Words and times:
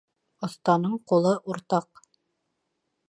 Оҫтаның 0.47 0.95
ҡулы 1.13 1.35
уртаҡ. 1.55 2.03